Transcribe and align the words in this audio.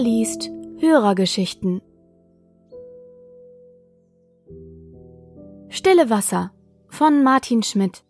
Liest 0.00 0.50
Hörergeschichten. 0.78 1.82
Stille 5.68 6.08
Wasser 6.08 6.52
von 6.88 7.24
Martin 7.24 7.64
Schmidt. 7.64 8.04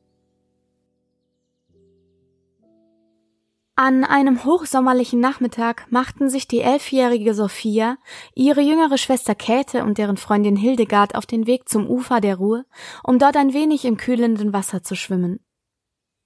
An 3.75 4.04
einem 4.04 4.44
hochsommerlichen 4.44 5.21
Nachmittag 5.21 5.86
machten 5.90 6.29
sich 6.29 6.46
die 6.46 6.61
elfjährige 6.61 7.32
Sophia, 7.32 7.96
ihre 8.35 8.61
jüngere 8.61 8.99
Schwester 8.99 9.35
Käthe 9.35 9.85
und 9.85 9.96
deren 9.96 10.16
Freundin 10.16 10.57
Hildegard 10.57 11.14
auf 11.14 11.25
den 11.25 11.46
Weg 11.46 11.68
zum 11.68 11.89
Ufer 11.89 12.21
der 12.21 12.36
Ruhr, 12.36 12.64
um 13.02 13.18
dort 13.18 13.36
ein 13.36 13.55
wenig 13.55 13.85
im 13.85 13.96
kühlenden 13.96 14.52
Wasser 14.52 14.82
zu 14.82 14.94
schwimmen. 14.94 15.41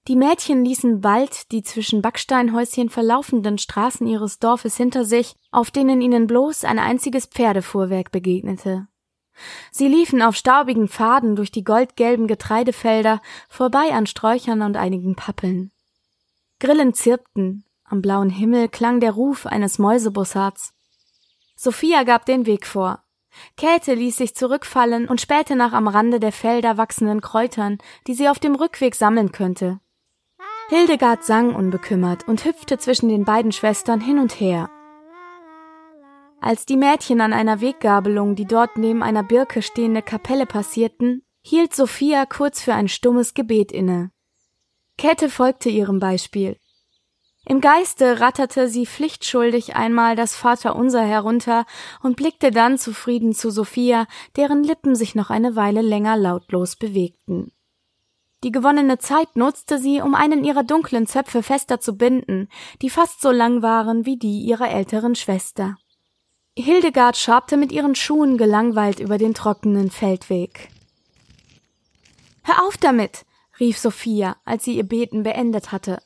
Die 0.09 0.17
Mädchen 0.17 0.65
ließen 0.65 0.99
bald 0.99 1.51
die 1.53 1.63
zwischen 1.63 2.01
Backsteinhäuschen 2.01 2.89
verlaufenden 2.89 3.57
Straßen 3.57 4.05
ihres 4.05 4.37
Dorfes 4.37 4.75
hinter 4.75 5.05
sich, 5.05 5.35
auf 5.51 5.71
denen 5.71 6.01
ihnen 6.01 6.27
bloß 6.27 6.65
ein 6.65 6.77
einziges 6.77 7.25
Pferdefuhrwerk 7.25 8.11
begegnete. 8.11 8.87
Sie 9.71 9.87
liefen 9.87 10.21
auf 10.21 10.35
staubigen 10.35 10.89
Pfaden 10.89 11.37
durch 11.37 11.51
die 11.51 11.63
goldgelben 11.63 12.27
Getreidefelder, 12.27 13.21
vorbei 13.47 13.93
an 13.93 14.05
Sträuchern 14.05 14.61
und 14.61 14.75
einigen 14.75 15.15
Pappeln. 15.15 15.71
Grillen 16.59 16.93
zirpten, 16.93 17.63
am 17.85 18.01
blauen 18.01 18.29
Himmel 18.29 18.67
klang 18.67 18.99
der 18.99 19.11
Ruf 19.11 19.45
eines 19.45 19.79
Mäusebussards. 19.79 20.73
Sophia 21.55 22.03
gab 22.03 22.25
den 22.25 22.45
Weg 22.45 22.65
vor. 22.65 23.03
Käthe 23.55 23.93
ließ 23.93 24.17
sich 24.17 24.35
zurückfallen 24.35 25.07
und 25.07 25.21
spähte 25.21 25.55
nach 25.55 25.73
am 25.73 25.87
Rande 25.87 26.19
der 26.19 26.31
Felder 26.31 26.77
wachsenden 26.77 27.21
Kräutern, 27.21 27.77
die 28.05 28.13
sie 28.13 28.29
auf 28.29 28.39
dem 28.39 28.55
Rückweg 28.55 28.95
sammeln 28.95 29.31
könnte. 29.31 29.79
Hildegard 30.69 31.23
sang 31.23 31.53
unbekümmert 31.55 32.27
und 32.27 32.45
hüpfte 32.45 32.77
zwischen 32.77 33.09
den 33.09 33.25
beiden 33.25 33.51
Schwestern 33.51 33.99
hin 33.99 34.17
und 34.17 34.39
her. 34.39 34.69
Als 36.39 36.65
die 36.65 36.77
Mädchen 36.77 37.21
an 37.21 37.33
einer 37.33 37.61
Weggabelung 37.61 38.35
die 38.35 38.45
dort 38.45 38.77
neben 38.77 39.03
einer 39.03 39.23
Birke 39.23 39.61
stehende 39.61 40.01
Kapelle 40.01 40.45
passierten, 40.45 41.23
hielt 41.41 41.75
Sophia 41.75 42.25
kurz 42.25 42.61
für 42.61 42.73
ein 42.73 42.87
stummes 42.87 43.33
Gebet 43.33 43.71
inne. 43.71 44.11
Käthe 44.97 45.29
folgte 45.29 45.69
ihrem 45.69 45.99
Beispiel. 45.99 46.57
Im 47.45 47.59
Geiste 47.59 48.21
ratterte 48.21 48.69
sie 48.69 48.85
pflichtschuldig 48.85 49.75
einmal 49.75 50.15
das 50.15 50.33
Vaterunser 50.35 51.03
herunter 51.03 51.65
und 52.01 52.15
blickte 52.15 52.51
dann 52.51 52.77
zufrieden 52.77 53.33
zu 53.33 53.51
Sophia, 53.51 54.07
deren 54.37 54.63
Lippen 54.63 54.95
sich 54.95 55.13
noch 55.13 55.29
eine 55.29 55.57
Weile 55.57 55.81
länger 55.81 56.15
lautlos 56.15 56.77
bewegten. 56.77 57.51
Die 58.43 58.51
gewonnene 58.51 58.99
Zeit 58.99 59.37
nutzte 59.37 59.79
sie, 59.79 60.01
um 60.01 60.15
einen 60.15 60.43
ihrer 60.43 60.63
dunklen 60.63 61.07
Zöpfe 61.07 61.43
fester 61.43 61.79
zu 61.79 61.95
binden, 61.95 62.49
die 62.81 62.89
fast 62.89 63.21
so 63.21 63.31
lang 63.31 63.61
waren 63.61 64.05
wie 64.05 64.17
die 64.17 64.41
ihrer 64.41 64.69
älteren 64.69 65.15
Schwester. 65.15 65.77
Hildegard 66.57 67.15
schabte 67.15 67.55
mit 67.55 67.71
ihren 67.71 67.95
Schuhen 67.95 68.37
gelangweilt 68.37 68.99
über 68.99 69.17
den 69.17 69.33
trockenen 69.33 69.89
Feldweg. 69.89 70.69
Hör 72.43 72.67
auf 72.67 72.75
damit, 72.75 73.25
rief 73.61 73.77
Sophia, 73.77 74.35
als 74.43 74.65
sie 74.65 74.75
ihr 74.75 74.83
Beten 74.83 75.23
beendet 75.23 75.71
hatte. 75.71 76.01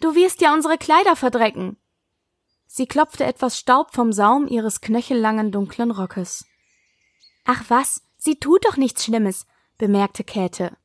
Du 0.00 0.14
wirst 0.14 0.40
ja 0.40 0.54
unsere 0.54 0.78
Kleider 0.78 1.16
verdrecken. 1.16 1.76
Sie 2.66 2.86
klopfte 2.86 3.24
etwas 3.24 3.58
Staub 3.58 3.92
vom 3.92 4.12
Saum 4.12 4.46
ihres 4.46 4.80
knöchellangen 4.80 5.50
dunklen 5.50 5.90
Rockes. 5.90 6.46
Ach 7.44 7.64
was, 7.68 8.02
sie 8.16 8.38
tut 8.38 8.64
doch 8.64 8.76
nichts 8.76 9.04
Schlimmes, 9.04 9.46
bemerkte 9.76 10.22
Käthe. 10.22 10.76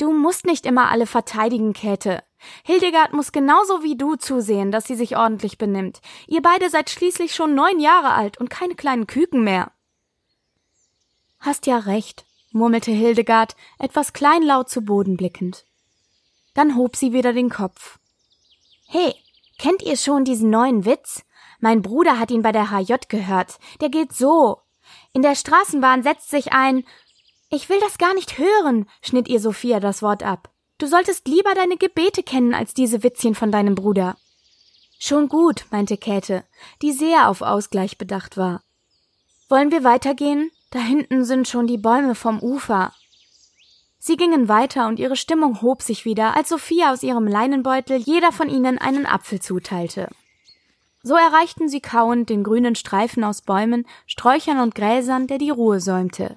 Du 0.00 0.14
musst 0.14 0.46
nicht 0.46 0.64
immer 0.64 0.90
alle 0.90 1.06
verteidigen, 1.06 1.74
Käthe. 1.74 2.24
Hildegard 2.64 3.12
muss 3.12 3.32
genauso 3.32 3.82
wie 3.82 3.98
du 3.98 4.16
zusehen, 4.16 4.72
dass 4.72 4.86
sie 4.86 4.94
sich 4.94 5.18
ordentlich 5.18 5.58
benimmt. 5.58 6.00
Ihr 6.26 6.40
beide 6.40 6.70
seid 6.70 6.88
schließlich 6.88 7.34
schon 7.34 7.54
neun 7.54 7.78
Jahre 7.78 8.12
alt 8.12 8.38
und 8.38 8.48
keine 8.48 8.74
kleinen 8.74 9.06
Küken 9.06 9.44
mehr. 9.44 9.72
Hast 11.38 11.66
ja 11.66 11.76
recht, 11.76 12.24
murmelte 12.50 12.90
Hildegard, 12.90 13.56
etwas 13.78 14.14
kleinlaut 14.14 14.70
zu 14.70 14.80
Boden 14.80 15.18
blickend. 15.18 15.66
Dann 16.54 16.76
hob 16.76 16.96
sie 16.96 17.12
wieder 17.12 17.34
den 17.34 17.50
Kopf. 17.50 17.98
Hey, 18.88 19.14
kennt 19.58 19.82
ihr 19.82 19.98
schon 19.98 20.24
diesen 20.24 20.48
neuen 20.48 20.86
Witz? 20.86 21.26
Mein 21.58 21.82
Bruder 21.82 22.18
hat 22.18 22.30
ihn 22.30 22.40
bei 22.40 22.52
der 22.52 22.70
HJ 22.70 22.94
gehört. 23.10 23.58
Der 23.82 23.90
geht 23.90 24.14
so. 24.14 24.62
In 25.12 25.20
der 25.20 25.34
Straßenbahn 25.34 26.02
setzt 26.02 26.30
sich 26.30 26.54
ein 26.54 26.84
ich 27.50 27.68
will 27.68 27.80
das 27.80 27.98
gar 27.98 28.14
nicht 28.14 28.38
hören, 28.38 28.86
schnitt 29.02 29.28
ihr 29.28 29.40
Sophia 29.40 29.80
das 29.80 30.02
Wort 30.02 30.22
ab. 30.22 30.50
Du 30.78 30.86
solltest 30.86 31.28
lieber 31.28 31.52
deine 31.54 31.76
Gebete 31.76 32.22
kennen 32.22 32.54
als 32.54 32.72
diese 32.72 33.02
Witzchen 33.02 33.34
von 33.34 33.52
deinem 33.52 33.74
Bruder. 33.74 34.16
Schon 34.98 35.28
gut, 35.28 35.66
meinte 35.70 35.96
Käthe, 35.96 36.44
die 36.80 36.92
sehr 36.92 37.28
auf 37.28 37.42
Ausgleich 37.42 37.98
bedacht 37.98 38.36
war. 38.36 38.62
Wollen 39.48 39.72
wir 39.72 39.82
weitergehen? 39.82 40.50
Da 40.70 40.78
hinten 40.78 41.24
sind 41.24 41.48
schon 41.48 41.66
die 41.66 41.78
Bäume 41.78 42.14
vom 42.14 42.40
Ufer. 42.40 42.92
Sie 43.98 44.16
gingen 44.16 44.48
weiter 44.48 44.86
und 44.86 44.98
ihre 44.98 45.16
Stimmung 45.16 45.60
hob 45.60 45.82
sich 45.82 46.04
wieder, 46.04 46.36
als 46.36 46.48
Sophia 46.48 46.92
aus 46.92 47.02
ihrem 47.02 47.26
Leinenbeutel 47.26 47.98
jeder 47.98 48.30
von 48.30 48.48
ihnen 48.48 48.78
einen 48.78 49.04
Apfel 49.04 49.40
zuteilte. 49.40 50.08
So 51.02 51.14
erreichten 51.14 51.68
sie 51.68 51.80
kauend 51.80 52.30
den 52.30 52.44
grünen 52.44 52.76
Streifen 52.76 53.24
aus 53.24 53.42
Bäumen, 53.42 53.86
Sträuchern 54.06 54.60
und 54.60 54.74
Gräsern, 54.74 55.26
der 55.26 55.38
die 55.38 55.50
Ruhe 55.50 55.80
säumte. 55.80 56.36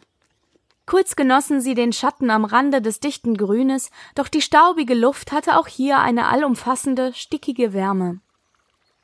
Kurz 0.85 1.15
genossen 1.15 1.61
sie 1.61 1.75
den 1.75 1.93
Schatten 1.93 2.29
am 2.29 2.43
Rande 2.43 2.81
des 2.81 2.99
dichten 2.99 3.37
Grünes, 3.37 3.89
doch 4.15 4.27
die 4.27 4.41
staubige 4.41 4.93
Luft 4.93 5.31
hatte 5.31 5.57
auch 5.57 5.67
hier 5.67 5.99
eine 5.99 6.27
allumfassende, 6.27 7.13
stickige 7.13 7.73
Wärme. 7.73 8.19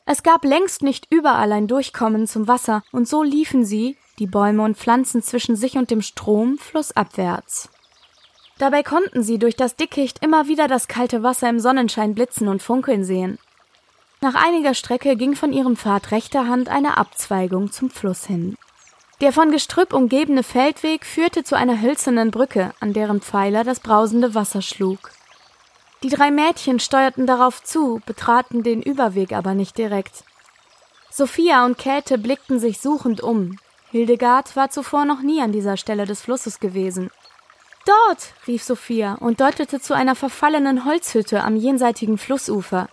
Es 0.06 0.24
gab 0.24 0.44
längst 0.44 0.82
nicht 0.82 1.08
überall 1.10 1.52
ein 1.52 1.68
Durchkommen 1.68 2.28
zum 2.28 2.48
Wasser, 2.48 2.84
und 2.92 3.08
so 3.08 3.24
liefen 3.24 3.64
sie, 3.64 3.96
die 4.18 4.28
Bäume 4.28 4.64
und 4.64 4.78
Pflanzen 4.78 5.22
zwischen 5.22 5.56
sich 5.56 5.78
und 5.78 5.92
dem 5.92 6.02
Strom, 6.02 6.58
flussabwärts. 6.58 7.70
Dabei 8.58 8.84
konnten 8.84 9.24
sie 9.24 9.40
durch 9.40 9.56
das 9.56 9.78
Dickicht 9.78 10.22
immer 10.22 10.48
wieder 10.48 10.68
das 10.68 10.90
kalte 10.90 11.24
Wasser 11.24 11.48
im 11.48 11.60
Sonnenschein 11.62 12.14
blitzen 12.14 12.50
und 12.50 12.62
funkeln 12.62 13.06
sehen. 13.06 13.40
Nach 14.20 14.36
einiger 14.36 14.74
Strecke 14.74 15.16
ging 15.16 15.36
von 15.36 15.54
ihrem 15.54 15.78
Pfad 15.78 16.12
rechter 16.12 16.48
Hand 16.48 16.68
eine 16.68 16.98
Abzweigung 16.98 17.72
zum 17.72 17.90
Fluss 17.90 18.26
hin. 18.26 18.58
Der 19.22 19.34
von 19.34 19.52
Gestrüpp 19.52 19.94
umgebene 19.94 20.44
Feldweg 20.44 21.06
führte 21.06 21.44
zu 21.44 21.58
einer 21.58 21.82
hölzernen 21.82 22.32
Brücke, 22.32 22.74
an 22.80 22.94
deren 22.94 23.20
Pfeiler 23.20 23.66
das 23.66 23.82
brausende 23.82 24.34
Wasser 24.34 24.62
schlug. 24.62 25.12
Die 26.04 26.10
drei 26.10 26.32
Mädchen 26.32 26.80
steuerten 26.80 27.28
darauf 27.28 27.62
zu, 27.62 28.02
betraten 28.06 28.64
den 28.64 28.82
Überweg 28.82 29.34
aber 29.34 29.54
nicht 29.56 29.78
direkt. 29.78 30.24
Sophia 31.10 31.66
und 31.66 31.78
Käthe 31.78 32.18
blickten 32.18 32.60
sich 32.60 32.80
suchend 32.80 33.20
um. 33.20 33.58
Hildegard 33.92 34.56
war 34.56 34.70
zuvor 34.70 35.04
noch 35.04 35.22
nie 35.22 35.42
an 35.42 35.52
dieser 35.52 35.76
Stelle 35.76 36.06
des 36.06 36.22
Flusses 36.22 36.62
gewesen. 36.62 37.12
Dort, 37.86 38.34
rief 38.48 38.64
Sophia 38.64 39.16
und 39.16 39.42
deutete 39.42 39.82
zu 39.82 39.94
einer 39.94 40.16
verfallenen 40.16 40.86
Holzhütte 40.86 41.44
am 41.44 41.58
jenseitigen 41.58 42.18
Flussufer. 42.18 42.88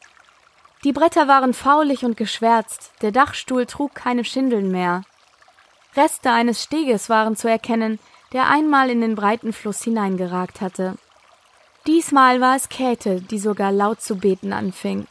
Die 0.83 0.93
Bretter 0.93 1.29
waren 1.29 1.55
faulig 1.55 2.05
und 2.05 2.17
geschwärzt, 2.17 2.91
der 3.03 3.13
Dachstuhl 3.13 3.67
trug 3.67 3.95
keine 3.95 4.25
Schindeln 4.25 4.73
mehr. 4.73 5.03
Reste 5.97 6.31
eines 6.31 6.63
Steges 6.63 7.09
waren 7.09 7.37
zu 7.37 7.49
erkennen, 7.49 7.99
der 8.33 8.49
einmal 8.49 8.91
in 8.91 9.01
den 9.01 9.15
breiten 9.15 9.53
Fluss 9.53 9.83
hineingeragt 9.83 10.61
hatte. 10.61 10.97
Diesmal 11.87 12.41
war 12.41 12.57
es 12.57 12.69
Käthe, 12.69 13.21
die 13.21 13.39
sogar 13.39 13.73
laut 13.73 14.03
zu 14.03 14.17
beten 14.17 14.53
anfing. 14.53 15.07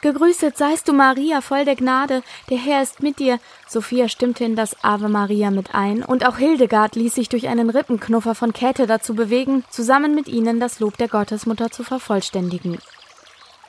Gegrüßet 0.00 0.56
seist 0.56 0.86
du, 0.88 0.92
Maria, 0.92 1.40
voll 1.40 1.64
der 1.64 1.74
Gnade, 1.74 2.22
der 2.50 2.58
Herr 2.58 2.82
ist 2.82 3.02
mit 3.02 3.18
dir. 3.18 3.40
Sophia 3.66 4.08
stimmte 4.08 4.44
in 4.44 4.54
das 4.54 4.84
Ave 4.84 5.08
Maria 5.08 5.50
mit 5.50 5.74
ein, 5.74 6.04
und 6.04 6.24
auch 6.24 6.38
Hildegard 6.38 6.94
ließ 6.94 7.16
sich 7.16 7.28
durch 7.28 7.48
einen 7.48 7.68
Rippenknuffer 7.68 8.36
von 8.36 8.52
Käthe 8.52 8.86
dazu 8.86 9.14
bewegen, 9.14 9.64
zusammen 9.70 10.14
mit 10.14 10.28
ihnen 10.28 10.60
das 10.60 10.78
Lob 10.78 10.96
der 10.98 11.08
Gottesmutter 11.08 11.70
zu 11.70 11.82
vervollständigen. 11.82 12.78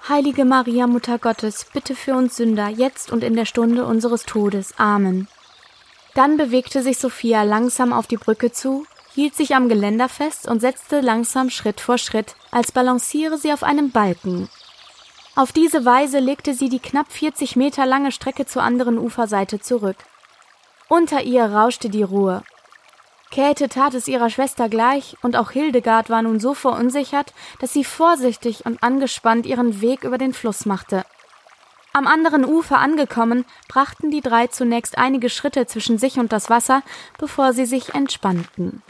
Heilige 0.07 0.45
Maria, 0.45 0.85
Mutter 0.85 1.17
Gottes, 1.17 1.65
bitte 1.73 1.95
für 1.95 2.13
uns 2.13 2.37
Sünder, 2.37 2.69
jetzt 2.69 3.11
und 3.11 3.23
in 3.23 3.35
der 3.35 3.45
Stunde 3.45 3.85
unseres 3.85 4.23
Todes. 4.23 4.77
Amen. 4.77 5.27
Dann 6.15 6.37
bewegte 6.37 6.81
sich 6.81 6.97
Sophia 6.97 7.43
langsam 7.43 7.93
auf 7.93 8.07
die 8.07 8.17
Brücke 8.17 8.51
zu, 8.51 8.85
hielt 9.13 9.35
sich 9.35 9.55
am 9.55 9.69
Geländer 9.69 10.09
fest 10.09 10.47
und 10.47 10.59
setzte 10.59 11.01
langsam 11.01 11.49
Schritt 11.49 11.79
vor 11.81 11.97
Schritt, 11.97 12.35
als 12.51 12.71
balanciere 12.71 13.37
sie 13.37 13.53
auf 13.53 13.63
einem 13.63 13.91
Balken. 13.91 14.49
Auf 15.35 15.51
diese 15.51 15.85
Weise 15.85 16.19
legte 16.19 16.53
sie 16.53 16.69
die 16.69 16.79
knapp 16.79 17.11
40 17.11 17.55
Meter 17.55 17.85
lange 17.85 18.11
Strecke 18.11 18.45
zur 18.45 18.63
anderen 18.63 18.97
Uferseite 18.97 19.59
zurück. 19.59 19.97
Unter 20.87 21.21
ihr 21.21 21.45
rauschte 21.45 21.89
die 21.89 22.03
Ruhe. 22.03 22.43
Käthe 23.31 23.69
tat 23.69 23.93
es 23.93 24.07
ihrer 24.07 24.29
Schwester 24.31 24.69
gleich, 24.69 25.15
und 25.21 25.35
auch 25.35 25.51
Hildegard 25.51 26.09
war 26.09 26.23
nun 26.23 26.39
so 26.39 26.55
verunsichert, 26.55 27.33
dass 27.59 27.73
sie 27.73 27.83
vorsichtig 27.83 28.65
und 28.65 28.81
angespannt 28.81 29.45
ihren 29.45 29.81
Weg 29.81 30.03
über 30.03 30.17
den 30.17 30.33
Fluss 30.33 30.65
machte. 30.65 31.05
Am 31.91 32.05
anderen 32.05 32.45
Ufer 32.45 32.77
angekommen, 32.77 33.45
brachten 33.67 34.11
die 34.11 34.21
drei 34.21 34.47
zunächst 34.47 34.97
einige 34.97 35.29
Schritte 35.29 35.65
zwischen 35.65 35.97
sich 35.97 36.19
und 36.19 36.31
das 36.31 36.49
Wasser, 36.49 36.83
bevor 37.17 37.53
sie 37.53 37.65
sich 37.65 37.95
entspannten. 37.95 38.83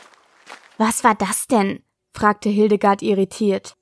Was 0.77 1.03
war 1.03 1.15
das 1.15 1.47
denn? 1.47 1.83
fragte 2.13 2.49
Hildegard 2.49 3.01
irritiert. 3.01 3.75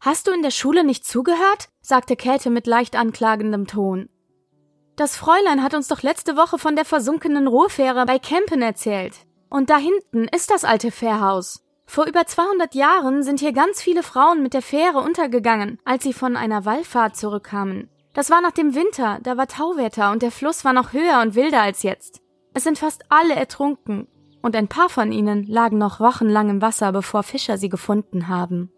Hast 0.00 0.28
du 0.28 0.32
in 0.32 0.42
der 0.42 0.52
Schule 0.52 0.84
nicht 0.84 1.04
zugehört? 1.04 1.68
sagte 1.80 2.14
Käthe 2.14 2.50
mit 2.50 2.66
leicht 2.66 2.94
anklagendem 2.94 3.66
Ton. 3.66 4.08
Das 4.94 5.16
Fräulein 5.16 5.62
hat 5.62 5.74
uns 5.74 5.88
doch 5.88 6.02
letzte 6.02 6.36
Woche 6.36 6.58
von 6.58 6.76
der 6.76 6.84
versunkenen 6.84 7.46
Ruhrfähre 7.46 8.04
bei 8.06 8.18
Kempen 8.18 8.62
erzählt. 8.62 9.14
Und 9.50 9.70
da 9.70 9.76
hinten 9.76 10.28
ist 10.28 10.50
das 10.50 10.64
alte 10.64 10.90
Fährhaus. 10.90 11.64
Vor 11.86 12.06
über 12.06 12.26
200 12.26 12.74
Jahren 12.74 13.22
sind 13.22 13.40
hier 13.40 13.52
ganz 13.52 13.80
viele 13.80 14.02
Frauen 14.02 14.42
mit 14.42 14.54
der 14.54 14.62
Fähre 14.62 14.98
untergegangen, 14.98 15.78
als 15.84 16.02
sie 16.04 16.12
von 16.12 16.36
einer 16.36 16.64
Wallfahrt 16.64 17.16
zurückkamen. 17.16 17.88
Das 18.18 18.30
war 18.30 18.40
nach 18.40 18.50
dem 18.50 18.74
Winter, 18.74 19.20
da 19.22 19.36
war 19.36 19.46
Tauwetter 19.46 20.10
und 20.10 20.22
der 20.22 20.32
Fluss 20.32 20.64
war 20.64 20.72
noch 20.72 20.92
höher 20.92 21.20
und 21.22 21.36
wilder 21.36 21.62
als 21.62 21.84
jetzt. 21.84 22.20
Es 22.52 22.64
sind 22.64 22.76
fast 22.76 23.04
alle 23.10 23.36
ertrunken, 23.36 24.08
und 24.42 24.56
ein 24.56 24.66
paar 24.66 24.88
von 24.88 25.12
ihnen 25.12 25.46
lagen 25.46 25.78
noch 25.78 26.00
wochenlang 26.00 26.50
im 26.50 26.60
Wasser, 26.60 26.90
bevor 26.90 27.22
Fischer 27.22 27.58
sie 27.58 27.68
gefunden 27.68 28.26
haben. 28.26 28.72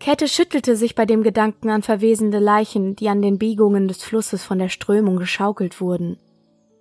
Käthe 0.00 0.26
schüttelte 0.26 0.74
sich 0.74 0.96
bei 0.96 1.06
dem 1.06 1.22
Gedanken 1.22 1.70
an 1.70 1.82
verwesende 1.82 2.40
Leichen, 2.40 2.96
die 2.96 3.08
an 3.08 3.22
den 3.22 3.38
Biegungen 3.38 3.86
des 3.86 4.02
Flusses 4.02 4.42
von 4.42 4.58
der 4.58 4.70
Strömung 4.70 5.18
geschaukelt 5.18 5.80
wurden. 5.80 6.18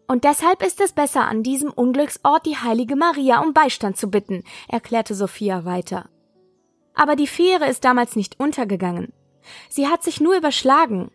Und 0.07 0.23
deshalb 0.23 0.65
ist 0.65 0.81
es 0.81 0.93
besser, 0.93 1.27
an 1.27 1.43
diesem 1.43 1.69
Unglücksort 1.69 2.47
die 2.47 2.57
heilige 2.57 2.95
Maria 2.95 3.39
um 3.39 3.53
Beistand 3.53 3.97
zu 3.97 4.09
bitten, 4.09 4.43
erklärte 4.67 5.13
Sophia 5.13 5.63
weiter. 5.63 6.09
Aber 6.95 7.15
die 7.15 7.27
Fähre 7.27 7.69
ist 7.69 7.85
damals 7.85 8.15
nicht 8.15 8.39
untergegangen. 8.39 9.13
Sie 9.69 9.87
hat 9.87 10.01
sich 10.01 10.19
nur 10.19 10.35
überschlagen. 10.35 11.11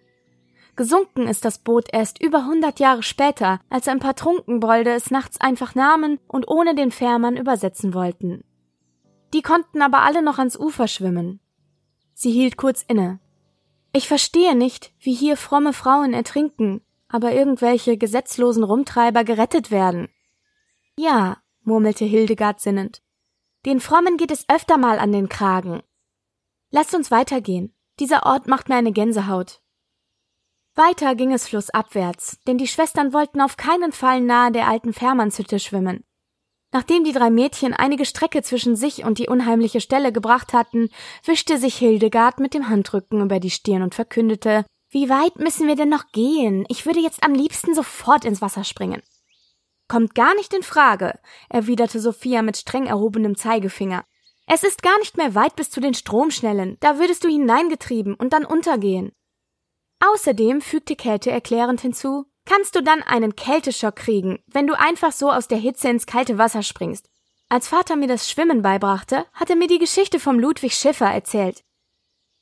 Gesunken 0.78 1.26
ist 1.26 1.44
das 1.44 1.58
Boot 1.58 1.88
erst 1.92 2.22
über 2.22 2.46
hundert 2.46 2.78
Jahre 2.78 3.02
später, 3.02 3.58
als 3.68 3.88
ein 3.88 3.98
paar 3.98 4.14
Trunkenbolde 4.14 4.92
es 4.92 5.10
nachts 5.10 5.40
einfach 5.40 5.74
nahmen 5.74 6.20
und 6.28 6.46
ohne 6.46 6.76
den 6.76 6.92
Fährmann 6.92 7.36
übersetzen 7.36 7.94
wollten. 7.94 8.44
Die 9.34 9.42
konnten 9.42 9.82
aber 9.82 10.02
alle 10.02 10.22
noch 10.22 10.38
ans 10.38 10.56
Ufer 10.56 10.86
schwimmen. 10.86 11.40
Sie 12.14 12.30
hielt 12.30 12.56
kurz 12.56 12.84
inne. 12.86 13.18
Ich 13.92 14.06
verstehe 14.06 14.54
nicht, 14.54 14.92
wie 15.00 15.14
hier 15.14 15.36
fromme 15.36 15.72
Frauen 15.72 16.14
ertrinken, 16.14 16.80
aber 17.08 17.32
irgendwelche 17.32 17.98
gesetzlosen 17.98 18.62
Rumtreiber 18.62 19.24
gerettet 19.24 19.72
werden. 19.72 20.08
Ja, 20.96 21.38
murmelte 21.64 22.04
Hildegard 22.04 22.60
sinnend. 22.60 23.02
Den 23.66 23.80
Frommen 23.80 24.16
geht 24.16 24.30
es 24.30 24.48
öfter 24.48 24.78
mal 24.78 25.00
an 25.00 25.10
den 25.10 25.28
Kragen. 25.28 25.82
Lasst 26.70 26.94
uns 26.94 27.10
weitergehen. 27.10 27.74
Dieser 27.98 28.26
Ort 28.26 28.46
macht 28.46 28.68
mir 28.68 28.76
eine 28.76 28.92
Gänsehaut. 28.92 29.60
Weiter 30.78 31.16
ging 31.16 31.32
es 31.32 31.48
flussabwärts, 31.48 32.38
denn 32.46 32.56
die 32.56 32.68
Schwestern 32.68 33.12
wollten 33.12 33.40
auf 33.40 33.56
keinen 33.56 33.90
Fall 33.90 34.20
nahe 34.20 34.52
der 34.52 34.68
alten 34.68 34.92
Fährmannshütte 34.92 35.58
schwimmen. 35.58 36.04
Nachdem 36.72 37.02
die 37.02 37.10
drei 37.10 37.30
Mädchen 37.30 37.74
einige 37.74 38.04
Strecke 38.04 38.44
zwischen 38.44 38.76
sich 38.76 39.04
und 39.04 39.18
die 39.18 39.26
unheimliche 39.26 39.80
Stelle 39.80 40.12
gebracht 40.12 40.52
hatten, 40.52 40.88
wischte 41.24 41.58
sich 41.58 41.76
Hildegard 41.76 42.38
mit 42.38 42.54
dem 42.54 42.68
Handrücken 42.68 43.22
über 43.22 43.40
die 43.40 43.50
Stirn 43.50 43.82
und 43.82 43.96
verkündete 43.96 44.64
Wie 44.90 45.08
weit 45.08 45.40
müssen 45.40 45.66
wir 45.66 45.74
denn 45.74 45.88
noch 45.88 46.12
gehen? 46.12 46.64
Ich 46.68 46.86
würde 46.86 47.00
jetzt 47.00 47.24
am 47.24 47.34
liebsten 47.34 47.74
sofort 47.74 48.24
ins 48.24 48.40
Wasser 48.40 48.62
springen. 48.62 49.02
Kommt 49.88 50.14
gar 50.14 50.36
nicht 50.36 50.54
in 50.54 50.62
Frage, 50.62 51.18
erwiderte 51.48 51.98
Sophia 51.98 52.42
mit 52.42 52.56
streng 52.56 52.86
erhobenem 52.86 53.36
Zeigefinger. 53.36 54.04
Es 54.46 54.62
ist 54.62 54.82
gar 54.82 54.96
nicht 55.00 55.16
mehr 55.16 55.34
weit 55.34 55.56
bis 55.56 55.70
zu 55.70 55.80
den 55.80 55.94
Stromschnellen, 55.94 56.76
da 56.78 57.00
würdest 57.00 57.24
du 57.24 57.28
hineingetrieben 57.28 58.14
und 58.14 58.32
dann 58.32 58.44
untergehen. 58.44 59.10
Außerdem 60.00 60.60
fügte 60.60 60.96
Käthe 60.96 61.30
erklärend 61.30 61.80
hinzu 61.80 62.26
kannst 62.44 62.74
du 62.74 62.82
dann 62.82 63.02
einen 63.02 63.36
Kälteschock 63.36 63.96
kriegen, 63.96 64.38
wenn 64.46 64.66
du 64.66 64.78
einfach 64.78 65.12
so 65.12 65.30
aus 65.30 65.48
der 65.48 65.58
Hitze 65.58 65.88
ins 65.88 66.06
kalte 66.06 66.38
Wasser 66.38 66.62
springst. 66.62 67.10
Als 67.50 67.68
Vater 67.68 67.96
mir 67.96 68.08
das 68.08 68.30
Schwimmen 68.30 68.62
beibrachte, 68.62 69.26
hat 69.34 69.50
er 69.50 69.56
mir 69.56 69.68
die 69.68 69.78
Geschichte 69.78 70.18
vom 70.18 70.38
Ludwig 70.38 70.74
Schiffer 70.74 71.06
erzählt. 71.06 71.62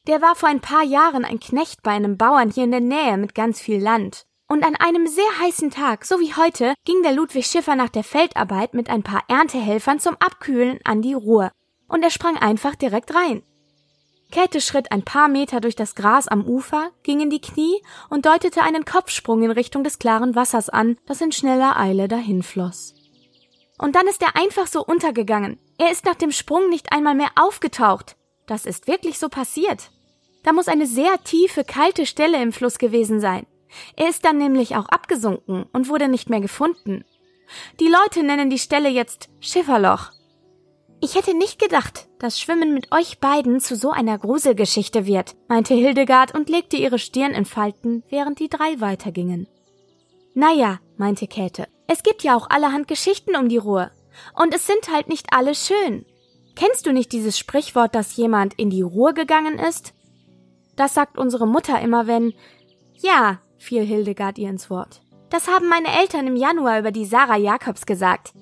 Der 0.06 0.22
war 0.22 0.36
vor 0.36 0.48
ein 0.48 0.60
paar 0.60 0.84
Jahren 0.84 1.24
ein 1.24 1.40
Knecht 1.40 1.82
bei 1.82 1.90
einem 1.90 2.16
Bauern 2.16 2.50
hier 2.50 2.64
in 2.64 2.70
der 2.70 2.80
Nähe 2.80 3.16
mit 3.16 3.34
ganz 3.34 3.60
viel 3.60 3.82
Land. 3.82 4.26
Und 4.48 4.64
an 4.64 4.76
einem 4.76 5.08
sehr 5.08 5.38
heißen 5.40 5.70
Tag, 5.70 6.04
so 6.04 6.20
wie 6.20 6.34
heute, 6.34 6.74
ging 6.84 7.02
der 7.02 7.12
Ludwig 7.12 7.46
Schiffer 7.46 7.74
nach 7.74 7.88
der 7.88 8.04
Feldarbeit 8.04 8.74
mit 8.74 8.88
ein 8.88 9.02
paar 9.02 9.24
Erntehelfern 9.26 9.98
zum 9.98 10.16
Abkühlen 10.20 10.78
an 10.84 11.02
die 11.02 11.14
Ruhr. 11.14 11.50
Und 11.88 12.04
er 12.04 12.10
sprang 12.10 12.36
einfach 12.36 12.76
direkt 12.76 13.12
rein. 13.14 13.42
Käthe 14.30 14.60
schritt 14.60 14.92
ein 14.92 15.04
paar 15.04 15.28
Meter 15.28 15.60
durch 15.60 15.76
das 15.76 15.94
Gras 15.94 16.28
am 16.28 16.44
Ufer, 16.44 16.90
ging 17.02 17.20
in 17.20 17.30
die 17.30 17.40
Knie 17.40 17.80
und 18.10 18.26
deutete 18.26 18.62
einen 18.62 18.84
Kopfsprung 18.84 19.42
in 19.42 19.50
Richtung 19.50 19.84
des 19.84 19.98
klaren 19.98 20.34
Wassers 20.34 20.68
an, 20.68 20.98
das 21.06 21.20
in 21.20 21.32
schneller 21.32 21.78
Eile 21.78 22.08
dahinfloss. 22.08 22.94
Und 23.78 23.94
dann 23.94 24.06
ist 24.06 24.22
er 24.22 24.36
einfach 24.36 24.66
so 24.66 24.84
untergegangen. 24.84 25.58
Er 25.78 25.90
ist 25.92 26.04
nach 26.04 26.14
dem 26.14 26.32
Sprung 26.32 26.68
nicht 26.70 26.92
einmal 26.92 27.14
mehr 27.14 27.30
aufgetaucht. 27.36 28.16
Das 28.46 28.64
ist 28.64 28.86
wirklich 28.86 29.18
so 29.18 29.28
passiert. 29.28 29.90
Da 30.42 30.52
muss 30.52 30.68
eine 30.68 30.86
sehr 30.86 31.22
tiefe, 31.24 31.64
kalte 31.64 32.06
Stelle 32.06 32.40
im 32.40 32.52
Fluss 32.52 32.78
gewesen 32.78 33.20
sein. 33.20 33.46
Er 33.96 34.08
ist 34.08 34.24
dann 34.24 34.38
nämlich 34.38 34.76
auch 34.76 34.88
abgesunken 34.88 35.66
und 35.72 35.88
wurde 35.88 36.08
nicht 36.08 36.30
mehr 36.30 36.40
gefunden. 36.40 37.04
Die 37.80 37.88
Leute 37.88 38.22
nennen 38.22 38.50
die 38.50 38.58
Stelle 38.58 38.88
jetzt 38.88 39.28
Schifferloch. 39.40 40.12
Ich 41.00 41.14
hätte 41.14 41.36
nicht 41.36 41.58
gedacht, 41.58 42.08
dass 42.18 42.40
Schwimmen 42.40 42.72
mit 42.72 42.90
euch 42.92 43.18
beiden 43.18 43.60
zu 43.60 43.76
so 43.76 43.90
einer 43.90 44.18
Gruselgeschichte 44.18 45.06
wird, 45.06 45.36
meinte 45.48 45.74
Hildegard 45.74 46.34
und 46.34 46.48
legte 46.48 46.76
ihre 46.76 46.98
Stirn 46.98 47.32
in 47.32 47.44
Falten, 47.44 48.02
während 48.08 48.40
die 48.40 48.48
drei 48.48 48.80
weitergingen. 48.80 49.46
Naja, 50.34 50.80
meinte 50.96 51.26
Käthe, 51.26 51.68
es 51.86 52.02
gibt 52.02 52.22
ja 52.22 52.36
auch 52.36 52.48
allerhand 52.48 52.88
Geschichten 52.88 53.36
um 53.36 53.48
die 53.48 53.58
Ruhr. 53.58 53.90
Und 54.34 54.54
es 54.54 54.66
sind 54.66 54.90
halt 54.90 55.08
nicht 55.08 55.26
alle 55.32 55.54
schön. 55.54 56.06
Kennst 56.54 56.86
du 56.86 56.92
nicht 56.92 57.12
dieses 57.12 57.38
Sprichwort, 57.38 57.94
dass 57.94 58.16
jemand 58.16 58.54
in 58.54 58.70
die 58.70 58.82
Ruhr 58.82 59.12
gegangen 59.12 59.58
ist? 59.58 59.92
Das 60.74 60.94
sagt 60.94 61.18
unsere 61.18 61.46
Mutter 61.46 61.80
immer, 61.80 62.06
wenn. 62.06 62.32
Ja, 62.94 63.40
fiel 63.58 63.84
Hildegard 63.84 64.38
ihr 64.38 64.48
ins 64.48 64.70
Wort. 64.70 65.02
Das 65.28 65.48
haben 65.48 65.68
meine 65.68 65.88
Eltern 66.00 66.26
im 66.26 66.36
Januar 66.36 66.78
über 66.78 66.92
die 66.92 67.04
Sarah 67.04 67.36
Jakobs 67.36 67.84
gesagt. 67.84 68.32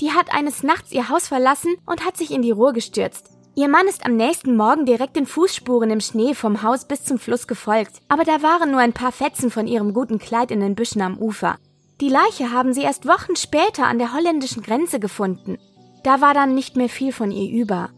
Die 0.00 0.12
hat 0.12 0.32
eines 0.32 0.62
Nachts 0.62 0.92
ihr 0.92 1.08
Haus 1.08 1.28
verlassen 1.28 1.76
und 1.86 2.04
hat 2.04 2.16
sich 2.16 2.30
in 2.30 2.42
die 2.42 2.50
Ruhr 2.50 2.72
gestürzt. 2.72 3.30
Ihr 3.54 3.68
Mann 3.68 3.88
ist 3.88 4.04
am 4.04 4.16
nächsten 4.16 4.54
Morgen 4.54 4.84
direkt 4.84 5.16
den 5.16 5.24
Fußspuren 5.24 5.90
im 5.90 6.00
Schnee 6.00 6.34
vom 6.34 6.62
Haus 6.62 6.86
bis 6.86 7.04
zum 7.04 7.18
Fluss 7.18 7.46
gefolgt, 7.46 8.02
aber 8.06 8.24
da 8.24 8.42
waren 8.42 8.70
nur 8.70 8.80
ein 8.80 8.92
paar 8.92 9.12
Fetzen 9.12 9.50
von 9.50 9.66
ihrem 9.66 9.94
guten 9.94 10.18
Kleid 10.18 10.50
in 10.50 10.60
den 10.60 10.74
Büschen 10.74 11.00
am 11.00 11.16
Ufer. 11.16 11.56
Die 12.02 12.10
Leiche 12.10 12.52
haben 12.52 12.74
sie 12.74 12.82
erst 12.82 13.06
Wochen 13.06 13.34
später 13.36 13.86
an 13.86 13.98
der 13.98 14.12
holländischen 14.12 14.62
Grenze 14.62 15.00
gefunden. 15.00 15.56
Da 16.04 16.20
war 16.20 16.34
dann 16.34 16.54
nicht 16.54 16.76
mehr 16.76 16.90
viel 16.90 17.12
von 17.12 17.30
ihr 17.30 17.50
über. 17.50 17.88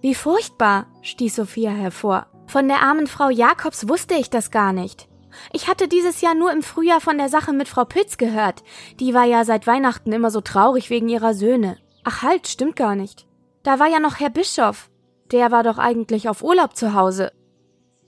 Wie 0.00 0.16
furchtbar, 0.16 0.86
stieß 1.02 1.36
Sophia 1.36 1.70
hervor. 1.70 2.26
Von 2.48 2.66
der 2.66 2.82
armen 2.82 3.06
Frau 3.06 3.30
Jakobs 3.30 3.88
wusste 3.88 4.14
ich 4.14 4.30
das 4.30 4.50
gar 4.50 4.72
nicht. 4.72 5.08
Ich 5.52 5.68
hatte 5.68 5.88
dieses 5.88 6.20
Jahr 6.20 6.34
nur 6.34 6.52
im 6.52 6.62
Frühjahr 6.62 7.00
von 7.00 7.18
der 7.18 7.28
Sache 7.28 7.52
mit 7.52 7.68
Frau 7.68 7.84
Pütz 7.84 8.16
gehört. 8.16 8.62
Die 9.00 9.14
war 9.14 9.24
ja 9.24 9.44
seit 9.44 9.66
Weihnachten 9.66 10.12
immer 10.12 10.30
so 10.30 10.40
traurig 10.40 10.90
wegen 10.90 11.08
ihrer 11.08 11.34
Söhne. 11.34 11.78
Ach 12.04 12.22
halt, 12.22 12.48
stimmt 12.48 12.76
gar 12.76 12.94
nicht. 12.94 13.26
Da 13.62 13.78
war 13.78 13.88
ja 13.88 14.00
noch 14.00 14.20
Herr 14.20 14.30
Bischof. 14.30 14.90
Der 15.30 15.50
war 15.50 15.62
doch 15.62 15.78
eigentlich 15.78 16.28
auf 16.28 16.42
Urlaub 16.42 16.76
zu 16.76 16.94
Hause. 16.94 17.32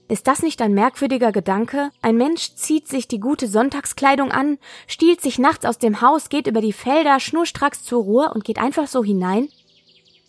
Ist 0.09 0.26
das 0.26 0.43
nicht 0.43 0.61
ein 0.61 0.75
merkwürdiger 0.75 1.33
Gedanke? 1.33 1.90
Ein 2.02 2.16
Mensch 2.16 2.54
zieht 2.57 2.88
sich 2.88 3.09
die 3.09 3.21
gute 3.21 3.49
Sonntagskleidung 3.49 4.31
an, 4.31 4.59
stiehlt 4.87 5.23
sich 5.23 5.38
nachts 5.38 5.64
aus 5.64 5.78
dem 5.78 6.02
Haus, 6.02 6.28
geht 6.28 6.47
über 6.47 6.61
die 6.61 6.75
Felder 6.75 7.21
schnurstracks 7.21 7.83
zur 7.83 8.02
Ruhr 8.02 8.33
und 8.35 8.45
geht 8.45 8.59
einfach 8.59 8.87
so 8.87 9.02
hinein? 9.02 9.49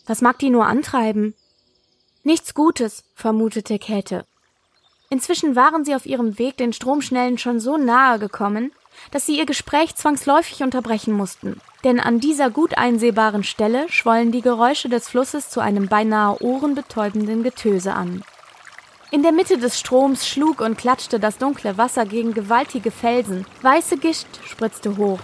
Was 0.06 0.22
mag 0.22 0.40
die 0.40 0.50
nur 0.50 0.66
antreiben? 0.66 1.36
Nichts 2.24 2.54
Gutes, 2.54 3.04
vermutete 3.16 3.78
Käthe. 3.78 4.26
Inzwischen 5.10 5.56
waren 5.56 5.86
sie 5.86 5.96
auf 5.96 6.06
ihrem 6.06 6.40
Weg 6.40 6.58
den 6.58 6.74
Stromschnellen 6.74 7.38
schon 7.38 7.60
so 7.60 7.78
nahe 7.78 8.20
gekommen, 8.20 8.72
dass 9.12 9.26
sie 9.26 9.38
ihr 9.38 9.46
Gespräch 9.46 9.96
zwangsläufig 9.96 10.64
unterbrechen 10.64 11.14
mussten. 11.14 11.60
Denn 11.84 12.00
an 12.00 12.20
dieser 12.20 12.50
gut 12.50 12.78
einsehbaren 12.78 13.44
Stelle 13.44 13.88
schwollen 13.90 14.32
die 14.32 14.42
Geräusche 14.42 14.90
des 14.90 15.08
Flusses 15.08 15.50
zu 15.50 15.60
einem 15.60 15.88
beinahe 15.88 16.42
ohrenbetäubenden 16.42 17.44
Getöse 17.44 17.94
an. 17.94 18.24
In 19.12 19.22
der 19.22 19.32
Mitte 19.32 19.58
des 19.58 19.80
Stroms 19.80 20.28
schlug 20.28 20.62
und 20.62 20.78
klatschte 20.78 21.20
das 21.20 21.38
dunkle 21.38 21.78
Wasser 21.78 22.06
gegen 22.06 22.34
gewaltige 22.34 22.90
Felsen. 22.90 23.46
Weiße 23.62 23.98
Gischt 23.98 24.28
spritzte 24.44 24.98
hoch. 24.98 25.20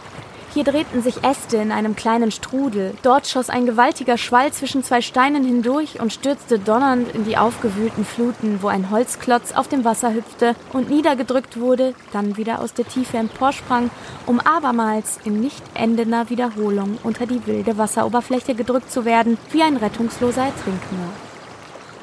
Hier 0.54 0.66
drehten 0.66 1.02
sich 1.02 1.24
Äste 1.24 1.56
in 1.58 1.72
einem 1.72 1.96
kleinen 1.96 2.30
Strudel. 2.30 2.94
Dort 3.04 3.26
schoss 3.26 3.50
ein 3.50 3.66
gewaltiger 3.66 4.18
Schwall 4.18 4.52
zwischen 4.52 4.84
zwei 4.84 5.02
Steinen 5.02 5.46
hindurch 5.46 6.02
und 6.02 6.12
stürzte 6.12 6.60
donnernd 6.60 7.16
in 7.16 7.24
die 7.24 7.38
aufgewühlten 7.38 8.04
Fluten, 8.04 8.62
wo 8.62 8.68
ein 8.68 8.90
Holzklotz 8.90 9.54
auf 9.54 9.70
dem 9.70 9.86
Wasser 9.86 10.14
hüpfte 10.14 10.56
und 10.74 10.90
niedergedrückt 10.90 11.58
wurde, 11.58 11.94
dann 12.12 12.36
wieder 12.36 12.60
aus 12.60 12.74
der 12.74 12.86
Tiefe 12.86 13.16
emporsprang, 13.16 13.90
um 14.26 14.42
abermals 14.42 15.20
in 15.24 15.40
nicht 15.40 15.64
endender 15.74 16.30
Wiederholung 16.30 16.98
unter 17.02 17.26
die 17.26 17.48
wilde 17.48 17.78
Wasseroberfläche 17.78 18.54
gedrückt 18.54 18.92
zu 18.92 19.06
werden, 19.06 19.38
wie 19.52 19.64
ein 19.64 19.78
rettungsloser 19.78 20.44
Ertrinkender. 20.44 21.14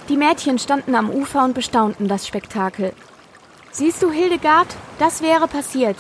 Die 0.09 0.17
Mädchen 0.17 0.59
standen 0.59 0.95
am 0.95 1.11
Ufer 1.11 1.45
und 1.45 1.53
bestaunten 1.53 2.09
das 2.09 2.27
Spektakel. 2.27 2.95
Siehst 3.73 4.03
du, 4.03 4.11
Hildegard, 4.11 4.69
das 4.99 5.21
wäre 5.21 5.47
passiert, 5.49 5.97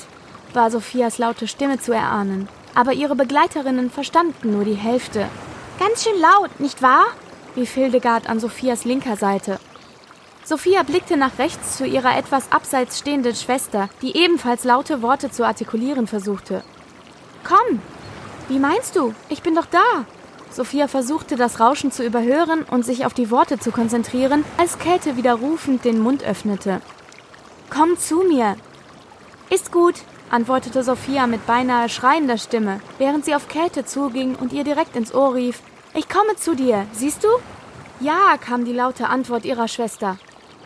war 0.54 0.70
Sophias 0.70 1.18
laute 1.18 1.48
Stimme 1.48 1.78
zu 1.78 1.92
erahnen, 1.92 2.48
aber 2.74 2.92
ihre 2.92 3.16
Begleiterinnen 3.16 3.90
verstanden 3.90 4.52
nur 4.52 4.64
die 4.64 4.74
Hälfte. 4.74 5.26
Ganz 5.78 6.04
schön 6.04 6.20
laut, 6.20 6.60
nicht 6.60 6.82
wahr? 6.82 7.06
rief 7.56 7.74
Hildegard 7.74 8.28
an 8.28 8.40
Sophias 8.40 8.84
linker 8.84 9.16
Seite. 9.16 9.58
Sophia 10.48 10.82
blickte 10.82 11.18
nach 11.18 11.38
rechts 11.38 11.76
zu 11.76 11.84
ihrer 11.84 12.16
etwas 12.16 12.50
abseits 12.50 12.98
stehenden 12.98 13.34
Schwester, 13.34 13.90
die 14.00 14.16
ebenfalls 14.16 14.64
laute 14.64 15.02
Worte 15.02 15.30
zu 15.30 15.44
artikulieren 15.44 16.06
versuchte. 16.06 16.64
Komm! 17.44 17.82
Wie 18.48 18.58
meinst 18.58 18.96
du? 18.96 19.14
Ich 19.28 19.42
bin 19.42 19.54
doch 19.54 19.66
da! 19.66 20.06
Sophia 20.50 20.88
versuchte 20.88 21.36
das 21.36 21.60
Rauschen 21.60 21.92
zu 21.92 22.02
überhören 22.02 22.62
und 22.62 22.82
sich 22.86 23.04
auf 23.04 23.12
die 23.12 23.30
Worte 23.30 23.58
zu 23.58 23.70
konzentrieren, 23.70 24.42
als 24.56 24.78
Käthe 24.78 25.18
wieder 25.18 25.34
rufend 25.34 25.84
den 25.84 26.00
Mund 26.00 26.24
öffnete. 26.24 26.80
Komm 27.68 27.98
zu 27.98 28.22
mir! 28.22 28.56
Ist 29.50 29.70
gut, 29.70 29.96
antwortete 30.30 30.82
Sophia 30.82 31.26
mit 31.26 31.46
beinahe 31.46 31.88
schreiender 31.88 32.38
Stimme, 32.38 32.80
während 32.98 33.24
sie 33.24 33.34
auf 33.34 33.48
Käthe 33.48 33.84
zuging 33.84 34.34
und 34.34 34.52
ihr 34.52 34.64
direkt 34.64 34.96
ins 34.96 35.14
Ohr 35.14 35.34
rief: 35.34 35.60
Ich 35.94 36.08
komme 36.08 36.36
zu 36.36 36.54
dir, 36.54 36.86
siehst 36.92 37.24
du? 37.24 37.28
Ja, 38.00 38.36
kam 38.38 38.64
die 38.64 38.72
laute 38.72 39.08
Antwort 39.08 39.44
ihrer 39.44 39.68
Schwester. 39.68 40.18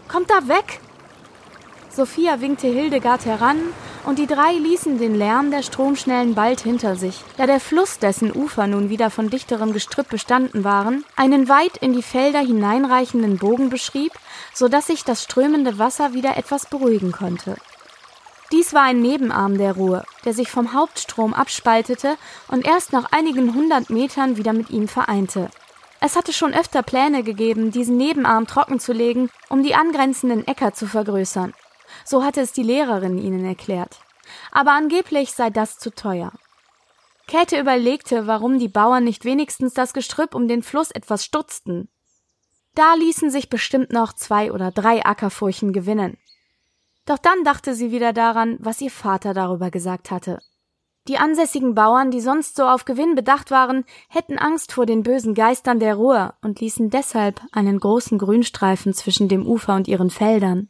Kommt 0.09 0.31
da 0.31 0.49
weg! 0.49 0.81
Sophia 1.91 2.41
winkte 2.41 2.69
Hildegard 2.69 3.25
heran, 3.27 3.59
und 4.05 4.19
die 4.19 4.27
drei 4.27 4.53
ließen 4.53 4.99
den 4.99 5.15
Lärm 5.15 5.51
der 5.51 5.63
Stromschnellen 5.63 6.35
bald 6.35 6.61
hinter 6.61 6.97
sich, 6.97 7.23
da 7.37 7.47
der 7.47 7.61
Fluss, 7.61 7.99
dessen 7.99 8.35
Ufer 8.35 8.67
nun 8.67 8.89
wieder 8.89 9.11
von 9.11 9.31
dichterem 9.31 9.73
Gestrüpp 9.73 10.09
bestanden 10.09 10.65
waren, 10.65 11.05
einen 11.17 11.49
weit 11.49 11.77
in 11.77 11.93
die 11.93 12.03
Felder 12.03 12.41
hineinreichenden 12.41 13.39
Bogen 13.39 13.71
beschrieb, 13.71 14.13
so 14.55 14.69
dass 14.69 14.89
sich 14.89 15.05
das 15.05 15.23
strömende 15.23 15.79
Wasser 15.79 16.15
wieder 16.15 16.37
etwas 16.37 16.67
beruhigen 16.67 17.13
konnte. 17.13 17.57
Dies 18.53 18.75
war 18.75 18.83
ein 18.83 19.01
Nebenarm 19.01 19.57
der 19.57 19.77
Ruhr, 19.77 20.05
der 20.27 20.35
sich 20.35 20.51
vom 20.51 20.75
Hauptstrom 20.75 21.33
abspaltete 21.33 22.19
und 22.49 22.67
erst 22.67 22.93
nach 22.93 23.11
einigen 23.11 23.55
hundert 23.55 23.89
Metern 23.89 24.37
wieder 24.37 24.53
mit 24.53 24.69
ihm 24.69 24.89
vereinte. 24.89 25.51
Es 26.01 26.17
hatte 26.17 26.35
schon 26.35 26.53
öfter 26.53 26.83
Pläne 26.83 27.23
gegeben, 27.23 27.71
diesen 27.71 27.97
Nebenarm 27.97 28.47
trockenzulegen, 28.47 29.31
um 29.49 29.63
die 29.63 29.75
angrenzenden 29.75 30.47
Äcker 30.47 30.75
zu 30.75 30.87
vergrößern. 30.87 31.55
So 32.05 32.25
hatte 32.25 32.43
es 32.43 32.53
die 32.53 32.63
Lehrerin 32.63 33.17
ihnen 33.17 33.45
erklärt. 33.45 34.01
Aber 34.51 34.73
angeblich 34.73 35.33
sei 35.33 35.49
das 35.49 35.79
zu 35.79 35.91
teuer. 35.91 36.33
Käthe 37.29 37.59
überlegte, 37.59 38.27
warum 38.27 38.59
die 38.59 38.69
Bauern 38.69 39.05
nicht 39.05 39.25
wenigstens 39.25 39.73
das 39.73 39.95
Gestrüpp 39.95 40.35
um 40.35 40.47
den 40.47 40.63
Fluss 40.63 40.91
etwas 40.91 41.25
stutzten. 41.25 41.89
Da 42.75 42.95
ließen 42.95 43.31
sich 43.31 43.49
bestimmt 43.49 43.93
noch 43.93 44.13
zwei 44.13 44.53
oder 44.53 44.71
drei 44.71 45.05
Ackerfurchen 45.05 45.73
gewinnen. 45.73 46.19
Doch 47.07 47.19
dann 47.19 47.45
dachte 47.45 47.75
sie 47.75 47.91
wieder 47.91 48.13
daran, 48.13 48.57
was 48.61 48.81
ihr 48.81 48.91
Vater 48.91 49.35
darüber 49.35 49.71
gesagt 49.71 50.11
hatte. 50.11 50.39
Die 51.09 51.19
ansässigen 51.19 51.75
Bauern, 51.75 52.13
die 52.13 52.21
sonst 52.21 52.55
so 52.55 52.65
auf 52.65 52.85
Gewinn 52.85 53.17
bedacht 53.17 53.51
waren, 53.51 53.85
hätten 54.09 54.39
Angst 54.39 54.73
vor 54.73 54.87
den 54.87 55.03
bösen 55.03 55.35
Geistern 55.35 55.81
der 55.81 55.97
Ruhr 55.97 56.35
und 56.43 56.61
ließen 56.61 56.91
deshalb 56.91 57.41
einen 57.51 57.81
großen 57.81 58.19
Grünstreifen 58.19 58.95
zwischen 58.95 59.29
dem 59.29 59.45
Ufer 59.45 59.75
und 59.75 59.89
ihren 59.89 60.11
Feldern. 60.11 60.69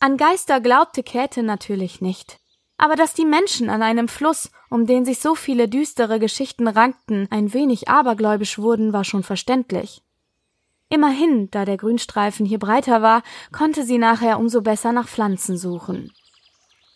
An 0.00 0.16
Geister 0.16 0.60
glaubte 0.60 1.04
Käthe 1.04 1.44
natürlich 1.44 2.00
nicht. 2.00 2.40
Aber 2.76 2.96
dass 2.96 3.14
die 3.14 3.24
Menschen 3.24 3.70
an 3.70 3.82
einem 3.82 4.08
Fluss, 4.08 4.50
um 4.68 4.84
den 4.84 5.04
sich 5.04 5.20
so 5.20 5.34
viele 5.34 5.68
düstere 5.68 6.18
Geschichten 6.18 6.66
rankten, 6.66 7.28
ein 7.30 7.54
wenig 7.54 7.88
abergläubisch 7.88 8.58
wurden, 8.58 8.92
war 8.92 9.04
schon 9.04 9.22
verständlich. 9.22 10.02
Immerhin, 10.88 11.50
da 11.50 11.64
der 11.64 11.76
Grünstreifen 11.76 12.46
hier 12.46 12.58
breiter 12.58 13.02
war, 13.02 13.22
konnte 13.50 13.84
sie 13.84 13.98
nachher 13.98 14.38
umso 14.38 14.62
besser 14.62 14.92
nach 14.92 15.08
Pflanzen 15.08 15.56
suchen. 15.58 16.12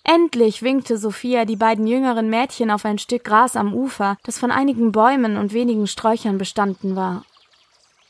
Endlich 0.04 0.62
winkte 0.62 0.97
Sophia 0.97 1.44
die 1.44 1.56
beiden 1.56 1.87
jüngeren 1.87 2.30
Mädchen 2.30 2.70
auf 2.70 2.85
ein 2.85 2.99
Stück 2.99 3.25
Gras 3.25 3.56
am 3.56 3.75
Ufer, 3.75 4.16
das 4.25 4.38
von 4.38 4.50
einigen 4.50 4.92
Bäumen 4.92 5.37
und 5.37 5.52
wenigen 5.52 5.87
Sträuchern 5.87 6.38
bestanden 6.38 6.97
war. 6.97 7.25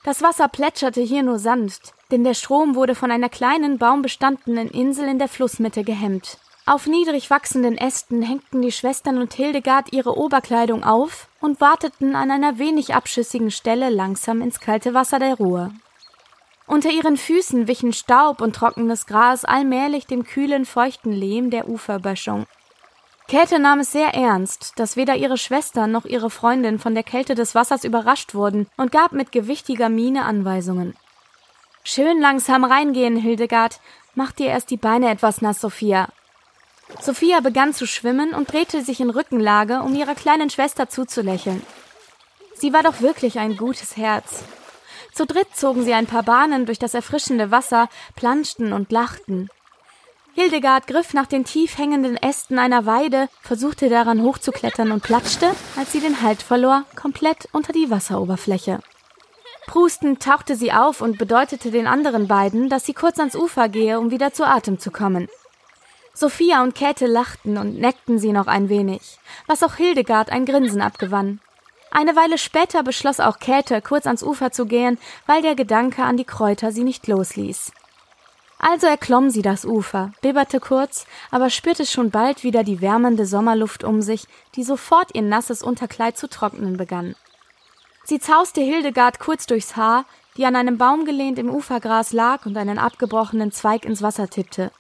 Das 0.05 0.23
Wasser 0.23 0.49
plätscherte 0.49 1.01
hier 1.01 1.23
nur 1.23 1.39
sanft, 1.39 1.93
denn 2.11 2.25
der 2.25 2.35
Strom 2.35 2.75
wurde 2.75 2.95
von 2.95 3.11
einer 3.11 3.29
kleinen 3.29 3.79
baumbestandenen 3.79 4.69
Insel 4.69 5.09
in 5.09 5.19
der 5.19 5.29
Flussmitte 5.29 5.83
gehemmt. 5.83 6.39
Auf 6.67 6.87
niedrig 6.87 7.31
wachsenden 7.31 7.77
Ästen 7.77 8.23
hängten 8.23 8.63
die 8.63 8.73
Schwestern 8.73 9.19
und 9.19 9.35
Hildegard 9.35 9.93
ihre 9.93 10.17
Oberkleidung 10.17 10.85
auf 10.85 11.30
und 11.41 11.61
warteten 11.61 12.15
an 12.15 12.31
einer 12.31 12.59
wenig 12.59 12.95
abschüssigen 12.95 13.51
Stelle 13.51 13.91
langsam 13.91 14.43
ins 14.43 14.61
kalte 14.61 14.95
Wasser 14.95 15.19
der 15.19 15.35
Ruhr. 15.35 15.73
Unter 16.67 16.91
ihren 16.91 17.17
Füßen 17.17 17.67
wichen 17.67 17.93
Staub 17.93 18.41
und 18.41 18.55
trockenes 18.55 19.07
Gras 19.07 19.45
allmählich 19.45 20.07
dem 20.07 20.25
kühlen, 20.25 20.65
feuchten 20.65 21.13
Lehm 21.13 21.51
der 21.51 21.69
Uferböschung. 21.69 22.47
Käthe 23.27 23.59
nahm 23.59 23.81
es 23.81 23.93
sehr 23.93 24.15
ernst, 24.15 24.73
dass 24.77 24.97
weder 24.97 25.17
ihre 25.17 25.39
Schwester 25.39 25.87
noch 25.87 26.05
ihre 26.05 26.31
Freundin 26.31 26.79
von 26.79 26.95
der 26.95 27.05
Kälte 27.05 27.35
des 27.35 27.55
Wassers 27.55 27.85
überrascht 27.85 28.35
wurden 28.35 28.67
und 28.77 28.93
gab 28.93 29.13
mit 29.13 29.33
gewichtiger 29.33 29.89
Miene 29.89 30.25
Anweisungen. 30.25 30.95
Schön 31.83 32.21
langsam 32.21 32.65
reingehen, 32.65 33.17
Hildegard. 33.17 33.81
Mach 34.15 34.33
dir 34.33 34.47
erst 34.49 34.71
die 34.71 34.77
Beine 34.77 35.11
etwas 35.11 35.43
nass, 35.43 35.61
Sophia. 35.61 36.09
Sophia 37.01 37.41
begann 37.41 37.73
zu 37.73 37.87
schwimmen 37.87 38.35
und 38.35 38.53
drehte 38.53 38.83
sich 38.83 39.01
in 39.01 39.11
Rückenlage, 39.11 39.81
um 39.81 39.95
ihrer 39.95 40.15
kleinen 40.15 40.51
Schwester 40.51 40.89
zuzulächeln. 40.89 41.63
Sie 42.55 42.73
war 42.73 42.83
doch 42.83 43.01
wirklich 43.01 43.39
ein 43.39 43.57
gutes 43.57 43.97
Herz. 43.97 44.43
Zu 45.13 45.27
dritt 45.27 45.57
zogen 45.57 45.83
sie 45.83 45.95
ein 45.95 46.07
paar 46.07 46.23
Bahnen 46.23 46.67
durch 46.67 46.79
das 46.79 46.95
erfrischende 46.95 47.51
Wasser, 47.51 47.89
planschten 48.17 48.73
und 48.73 48.93
lachten. 48.93 49.49
Hildegard 50.35 50.87
griff 50.87 51.13
nach 51.13 51.27
den 51.27 51.45
tief 51.45 51.77
hängenden 51.79 52.17
Ästen 52.17 52.59
einer 52.59 52.87
Weide, 52.87 53.29
versuchte 53.43 53.89
daran 53.89 54.23
hochzuklettern 54.23 54.93
und 54.93 55.03
platschte, 55.03 55.51
als 55.77 55.93
sie 55.93 56.01
den 56.01 56.23
Halt 56.23 56.43
verlor, 56.43 56.85
komplett 56.95 57.49
unter 57.53 57.73
die 57.73 57.91
Wasseroberfläche. 57.91 58.81
Prustend 59.67 60.23
tauchte 60.23 60.57
sie 60.57 60.73
auf 60.73 61.01
und 61.01 61.19
bedeutete 61.19 61.71
den 61.71 61.87
anderen 61.87 62.29
beiden, 62.29 62.69
dass 62.69 62.87
sie 62.87 62.95
kurz 62.95 63.19
ans 63.19 63.37
Ufer 63.37 63.69
gehe, 63.69 63.99
um 63.99 64.11
wieder 64.11 64.33
zu 64.33 64.47
Atem 64.47 64.79
zu 64.79 64.91
kommen. 64.91 65.29
Sophia 66.13 66.63
und 66.63 66.75
Käthe 66.75 67.07
lachten 67.07 67.57
und 67.57 67.79
neckten 67.79 68.19
sie 68.19 68.33
noch 68.33 68.47
ein 68.47 68.69
wenig, 68.69 69.19
was 69.47 69.63
auch 69.63 69.77
Hildegard 69.77 70.31
ein 70.31 70.45
Grinsen 70.45 70.83
abgewann. 70.83 71.41
Eine 71.91 72.15
Weile 72.15 72.39
später 72.39 72.83
beschloss 72.83 73.21
auch 73.21 73.39
Käthe, 73.39 73.83
kurz 73.83 74.07
ans 74.07 74.23
Ufer 74.23 74.53
zu 74.53 74.67
gehen, 74.67 74.99
weil 75.27 75.43
der 75.43 75.55
Gedanke 75.55 76.05
an 76.05 76.17
die 76.17 76.25
Kräuter 76.25 76.73
sie 76.73 76.85
nicht 76.85 77.09
losließ. 77.09 77.73
Also 78.59 78.87
erklomm 78.87 79.31
sie 79.31 79.43
das 79.43 79.65
Ufer, 79.65 80.13
bibberte 80.21 80.61
kurz, 80.61 81.07
aber 81.31 81.49
spürte 81.49 81.87
schon 81.87 82.11
bald 82.11 82.45
wieder 82.45 82.63
die 82.63 82.83
wärmende 82.83 83.25
Sommerluft 83.25 83.85
um 83.85 84.03
sich, 84.03 84.27
die 84.55 84.63
sofort 84.63 85.15
ihr 85.15 85.23
nasses 85.23 85.63
Unterkleid 85.63 86.19
zu 86.19 86.29
trocknen 86.29 86.77
begann. 86.77 87.17
Sie 88.05 88.21
zauste 88.21 88.61
Hildegard 88.61 89.19
kurz 89.19 89.47
durchs 89.47 89.77
Haar, 89.77 90.05
die 90.37 90.45
an 90.45 90.57
einem 90.57 90.79
Baum 90.79 91.07
gelehnt 91.07 91.39
im 91.39 91.49
Ufergras 91.49 92.13
lag 92.13 92.45
und 92.45 92.57
einen 92.57 92.79
abgebrochenen 92.79 93.51
Zweig 93.51 93.85
ins 93.85 94.03
Wasser 94.03 94.29
tippte. 94.29 94.71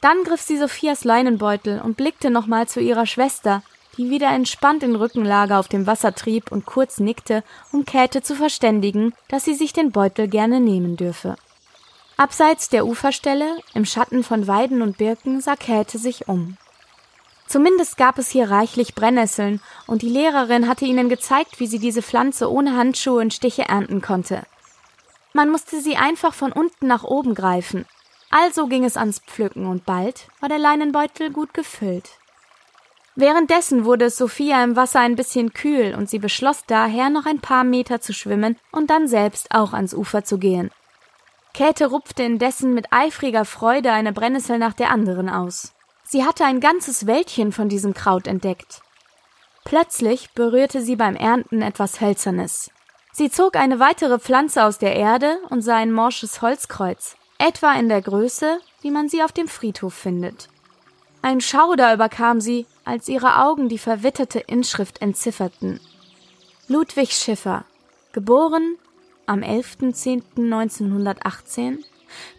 Dann 0.00 0.24
griff 0.24 0.40
sie 0.40 0.56
Sophias 0.56 1.04
Leinenbeutel 1.04 1.80
und 1.80 1.96
blickte 1.96 2.30
nochmal 2.30 2.66
zu 2.66 2.80
ihrer 2.80 3.06
Schwester, 3.06 3.62
die 3.96 4.08
wieder 4.08 4.28
entspannt 4.28 4.82
in 4.82 4.96
Rückenlage 4.96 5.56
auf 5.56 5.68
dem 5.68 5.86
Wasser 5.86 6.14
trieb 6.14 6.50
und 6.50 6.64
kurz 6.64 6.98
nickte, 6.98 7.44
um 7.70 7.84
Käthe 7.84 8.22
zu 8.22 8.34
verständigen, 8.34 9.12
dass 9.28 9.44
sie 9.44 9.54
sich 9.54 9.72
den 9.72 9.92
Beutel 9.92 10.28
gerne 10.28 10.60
nehmen 10.60 10.96
dürfe. 10.96 11.36
Abseits 12.16 12.68
der 12.68 12.86
Uferstelle, 12.86 13.58
im 13.74 13.84
Schatten 13.84 14.22
von 14.22 14.46
Weiden 14.46 14.82
und 14.82 14.98
Birken, 14.98 15.40
sah 15.40 15.56
Käthe 15.56 15.98
sich 15.98 16.28
um. 16.28 16.56
Zumindest 17.46 17.96
gab 17.96 18.18
es 18.18 18.30
hier 18.30 18.50
reichlich 18.50 18.94
Brennnesseln, 18.94 19.60
und 19.86 20.02
die 20.02 20.08
Lehrerin 20.08 20.68
hatte 20.68 20.84
ihnen 20.84 21.08
gezeigt, 21.08 21.60
wie 21.60 21.66
sie 21.66 21.78
diese 21.78 22.02
Pflanze 22.02 22.50
ohne 22.50 22.76
Handschuhe 22.76 23.20
und 23.20 23.34
Stiche 23.34 23.62
ernten 23.62 24.00
konnte. 24.00 24.44
Man 25.32 25.50
musste 25.50 25.80
sie 25.80 25.96
einfach 25.96 26.32
von 26.32 26.52
unten 26.52 26.86
nach 26.86 27.04
oben 27.04 27.34
greifen, 27.34 27.86
also 28.30 28.68
ging 28.68 28.84
es 28.84 28.96
ans 28.96 29.18
Pflücken 29.18 29.66
und 29.66 29.84
bald 29.84 30.28
war 30.38 30.48
der 30.48 30.58
Leinenbeutel 30.58 31.30
gut 31.30 31.52
gefüllt. 31.52 32.10
Währenddessen 33.16 33.84
wurde 33.84 34.06
es 34.06 34.16
Sophia 34.16 34.62
im 34.62 34.76
Wasser 34.76 35.00
ein 35.00 35.16
bisschen 35.16 35.52
kühl 35.52 35.94
und 35.96 36.08
sie 36.08 36.20
beschloss 36.20 36.64
daher, 36.66 37.10
noch 37.10 37.26
ein 37.26 37.40
paar 37.40 37.64
Meter 37.64 38.00
zu 38.00 38.14
schwimmen 38.14 38.56
und 38.70 38.88
dann 38.88 39.08
selbst 39.08 39.50
auch 39.50 39.72
ans 39.72 39.92
Ufer 39.92 40.24
zu 40.24 40.38
gehen. 40.38 40.70
Käthe 41.52 41.86
rupfte 41.86 42.22
indessen 42.22 42.72
mit 42.72 42.92
eifriger 42.92 43.44
Freude 43.44 43.90
eine 43.90 44.12
Brennnessel 44.12 44.58
nach 44.58 44.72
der 44.72 44.90
anderen 44.90 45.28
aus. 45.28 45.74
Sie 46.04 46.24
hatte 46.24 46.44
ein 46.44 46.60
ganzes 46.60 47.06
Wäldchen 47.06 47.50
von 47.50 47.68
diesem 47.68 47.94
Kraut 47.94 48.28
entdeckt. 48.28 48.80
Plötzlich 49.64 50.30
berührte 50.32 50.80
sie 50.80 50.96
beim 50.96 51.16
Ernten 51.16 51.62
etwas 51.62 52.00
Hölzernes. 52.00 52.70
Sie 53.12 53.28
zog 53.28 53.56
eine 53.56 53.80
weitere 53.80 54.20
Pflanze 54.20 54.64
aus 54.64 54.78
der 54.78 54.94
Erde 54.94 55.38
und 55.50 55.62
sah 55.62 55.76
ein 55.76 55.92
morsches 55.92 56.40
Holzkreuz 56.42 57.16
etwa 57.40 57.72
in 57.72 57.88
der 57.88 58.02
Größe, 58.02 58.60
wie 58.82 58.90
man 58.90 59.08
sie 59.08 59.22
auf 59.22 59.32
dem 59.32 59.48
Friedhof 59.48 59.94
findet. 59.94 60.50
Ein 61.22 61.40
Schauder 61.40 61.94
überkam 61.94 62.38
sie, 62.40 62.66
als 62.84 63.08
ihre 63.08 63.42
Augen 63.42 63.70
die 63.70 63.78
verwitterte 63.78 64.40
Inschrift 64.40 65.00
entzifferten. 65.00 65.80
Ludwig 66.68 67.12
Schiffer, 67.12 67.64
geboren 68.12 68.76
am 69.26 69.40
11.10.1918, 69.40 71.78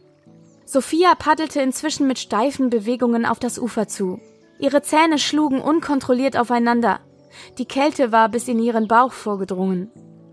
Sophia 0.64 1.14
paddelte 1.14 1.61
inzwischen 1.61 2.06
mit 2.06 2.18
steifen 2.18 2.68
Bewegungen 2.68 3.25
auf 3.25 3.38
das 3.38 3.58
Ufer 3.58 3.88
zu. 3.88 4.20
Ihre 4.58 4.82
Zähne 4.82 5.18
schlugen 5.18 5.61
unkontrolliert 5.61 6.37
aufeinander. 6.37 7.00
Die 7.58 7.64
Kälte 7.64 8.12
war 8.12 8.28
bis 8.28 8.49
in 8.49 8.58
ihren 8.58 8.88
Bauch 8.88 9.12
vorgedrungen. 9.12 9.90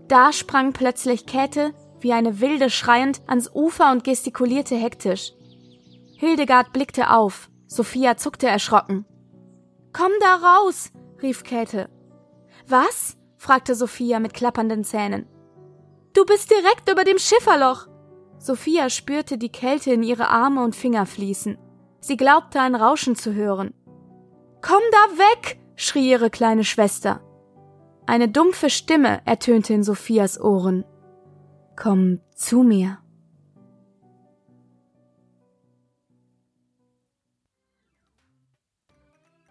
Da 0.08 0.32
sprang 0.32 0.72
plötzlich 0.72 1.26
Käthe, 1.26 1.72
wie 2.00 2.12
eine 2.12 2.40
Wilde 2.40 2.70
schreiend, 2.70 3.22
ans 3.26 3.50
Ufer 3.54 3.90
und 3.92 4.04
gestikulierte 4.04 4.76
hektisch. 4.76 5.32
Hildegard 6.18 6.72
blickte 6.72 7.10
auf. 7.10 7.50
Sophia 7.66 8.16
zuckte 8.16 8.46
erschrocken. 8.46 9.06
Komm 9.92 10.12
da 10.20 10.36
raus, 10.36 10.92
rief 11.22 11.42
Käthe. 11.42 11.88
Was? 12.66 13.16
fragte 13.36 13.74
Sophia 13.74 14.20
mit 14.20 14.34
klappernden 14.34 14.84
Zähnen. 14.84 15.26
Du 16.16 16.24
bist 16.24 16.50
direkt 16.50 16.90
über 16.90 17.04
dem 17.04 17.18
Schifferloch. 17.18 17.88
Sophia 18.38 18.88
spürte 18.88 19.36
die 19.36 19.50
Kälte 19.50 19.92
in 19.92 20.02
ihre 20.02 20.28
Arme 20.28 20.64
und 20.64 20.74
Finger 20.74 21.04
fließen. 21.04 21.58
Sie 22.00 22.16
glaubte 22.16 22.58
ein 22.58 22.74
Rauschen 22.74 23.16
zu 23.16 23.34
hören. 23.34 23.74
Komm 24.62 24.80
da 24.92 25.18
weg! 25.18 25.60
schrie 25.76 26.08
ihre 26.08 26.30
kleine 26.30 26.64
Schwester. 26.64 27.20
Eine 28.06 28.30
dumpfe 28.30 28.70
Stimme 28.70 29.20
ertönte 29.26 29.74
in 29.74 29.82
Sophias 29.82 30.40
Ohren. 30.40 30.86
Komm 31.76 32.20
zu 32.34 32.62
mir. 32.62 32.98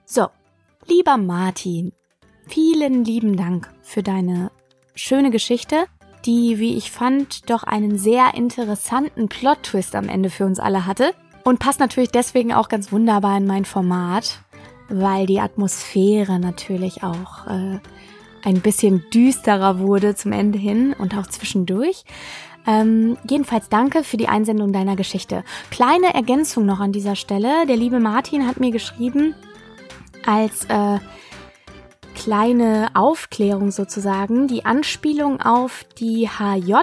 So, 0.06 0.30
lieber 0.88 1.18
Martin, 1.18 1.94
vielen 2.48 3.06
lieben 3.06 3.38
Dank 3.38 3.72
für 3.84 4.02
deine 4.02 4.50
schöne 4.96 5.30
Geschichte 5.30 5.86
die, 6.26 6.60
wie 6.60 6.76
ich 6.76 6.92
fand, 6.92 7.50
doch 7.50 7.64
einen 7.64 7.98
sehr 7.98 8.34
interessanten 8.34 9.30
Plot-Twist 9.30 9.96
am 9.96 10.10
Ende 10.10 10.30
für 10.30 10.46
uns 10.46 10.60
alle 10.60 10.86
hatte. 10.86 11.14
Und 11.44 11.60
passt 11.60 11.80
natürlich 11.80 12.10
deswegen 12.10 12.54
auch 12.54 12.70
ganz 12.70 12.92
wunderbar 12.92 13.38
in 13.38 13.46
mein 13.46 13.66
Format, 13.66 14.40
weil 14.90 15.26
die 15.28 15.40
Atmosphäre 15.40 16.40
natürlich 16.40 17.04
auch 17.04 17.46
äh, 17.48 17.80
ein 18.44 18.62
bisschen 18.62 19.04
düsterer 19.14 19.80
wurde 19.80 20.16
zum 20.16 20.32
Ende 20.32 20.58
hin 20.58 20.96
und 20.98 21.16
auch 21.16 21.28
zwischendurch. 21.28 22.04
Ähm, 22.68 23.18
jedenfalls 23.30 23.70
danke 23.70 24.04
für 24.04 24.18
die 24.18 24.28
Einsendung 24.28 24.74
deiner 24.74 24.96
Geschichte. 24.96 25.44
Kleine 25.70 26.14
Ergänzung 26.14 26.66
noch 26.66 26.80
an 26.80 26.92
dieser 26.92 27.16
Stelle. 27.16 27.68
Der 27.68 27.78
liebe 27.78 28.00
Martin 28.00 28.48
hat 28.48 28.60
mir 28.60 28.72
geschrieben, 28.72 29.36
als 30.26 30.66
äh, 30.66 31.00
kleine 32.16 32.90
Aufklärung 32.96 33.70
sozusagen. 33.70 34.48
Die 34.48 34.66
Anspielung 34.66 35.42
auf 35.42 35.86
die 36.00 36.28
HJ 36.28 36.74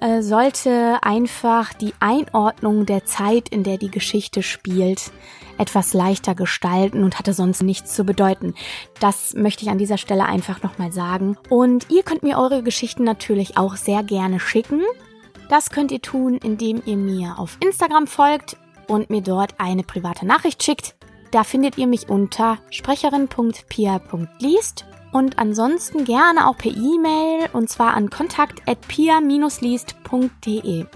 äh, 0.00 0.22
sollte 0.22 0.98
einfach 1.02 1.72
die 1.72 1.94
Einordnung 1.98 2.86
der 2.86 3.04
Zeit, 3.04 3.48
in 3.48 3.64
der 3.64 3.78
die 3.78 3.90
Geschichte 3.90 4.42
spielt, 4.42 5.10
etwas 5.58 5.92
leichter 5.92 6.34
gestalten 6.34 7.02
und 7.02 7.18
hatte 7.18 7.34
sonst 7.34 7.62
nichts 7.62 7.94
zu 7.94 8.04
bedeuten. 8.04 8.54
Das 9.00 9.34
möchte 9.34 9.64
ich 9.64 9.70
an 9.70 9.78
dieser 9.78 9.98
Stelle 9.98 10.24
einfach 10.24 10.62
nochmal 10.62 10.92
sagen. 10.92 11.36
Und 11.48 11.90
ihr 11.90 12.02
könnt 12.02 12.22
mir 12.22 12.38
eure 12.38 12.62
Geschichten 12.62 13.04
natürlich 13.04 13.58
auch 13.58 13.76
sehr 13.76 14.02
gerne 14.02 14.40
schicken. 14.40 14.80
Das 15.48 15.70
könnt 15.70 15.90
ihr 15.90 16.00
tun, 16.00 16.38
indem 16.38 16.82
ihr 16.86 16.96
mir 16.96 17.38
auf 17.38 17.58
Instagram 17.60 18.06
folgt 18.06 18.56
und 18.86 19.10
mir 19.10 19.22
dort 19.22 19.54
eine 19.58 19.82
private 19.82 20.24
Nachricht 20.24 20.62
schickt. 20.62 20.94
Da 21.30 21.44
findet 21.44 21.78
ihr 21.78 21.86
mich 21.86 22.08
unter 22.08 22.58
sprecherin.pia.liest 22.70 24.86
und 25.12 25.38
ansonsten 25.38 26.04
gerne 26.04 26.48
auch 26.48 26.56
per 26.56 26.72
E-Mail 26.72 27.48
und 27.52 27.68
zwar 27.68 27.94
an 27.94 28.10
kontakt@pia-liest.de. 28.10 30.86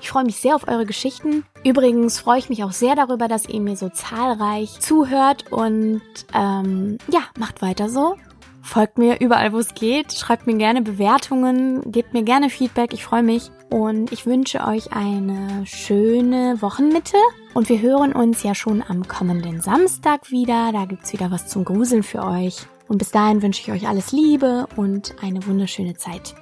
Ich 0.00 0.10
freue 0.10 0.24
mich 0.24 0.36
sehr 0.36 0.54
auf 0.54 0.68
eure 0.68 0.86
Geschichten. 0.86 1.44
Übrigens 1.64 2.20
freue 2.20 2.38
ich 2.38 2.48
mich 2.48 2.62
auch 2.64 2.72
sehr 2.72 2.94
darüber, 2.94 3.28
dass 3.28 3.48
ihr 3.48 3.60
mir 3.60 3.76
so 3.76 3.88
zahlreich 3.88 4.78
zuhört 4.80 5.50
und 5.50 6.02
ähm, 6.34 6.98
ja, 7.10 7.20
macht 7.38 7.62
weiter 7.62 7.88
so. 7.88 8.16
Folgt 8.62 8.98
mir 8.98 9.20
überall, 9.20 9.52
wo 9.52 9.58
es 9.58 9.74
geht. 9.74 10.12
Schreibt 10.12 10.46
mir 10.46 10.56
gerne 10.56 10.82
Bewertungen, 10.82 11.92
gebt 11.92 12.12
mir 12.12 12.24
gerne 12.24 12.50
Feedback. 12.50 12.92
Ich 12.92 13.04
freue 13.04 13.22
mich. 13.22 13.50
Und 13.70 14.12
ich 14.12 14.26
wünsche 14.26 14.64
euch 14.64 14.92
eine 14.92 15.64
schöne 15.66 16.60
Wochenmitte. 16.60 17.16
Und 17.56 17.70
wir 17.70 17.80
hören 17.80 18.12
uns 18.12 18.42
ja 18.42 18.54
schon 18.54 18.84
am 18.86 19.08
kommenden 19.08 19.62
Samstag 19.62 20.30
wieder. 20.30 20.72
Da 20.72 20.84
gibt's 20.84 21.14
wieder 21.14 21.30
was 21.30 21.46
zum 21.46 21.64
Gruseln 21.64 22.02
für 22.02 22.22
euch. 22.22 22.66
Und 22.86 22.98
bis 22.98 23.12
dahin 23.12 23.40
wünsche 23.40 23.62
ich 23.62 23.72
euch 23.72 23.88
alles 23.88 24.12
Liebe 24.12 24.66
und 24.76 25.14
eine 25.22 25.46
wunderschöne 25.46 25.94
Zeit. 25.94 26.34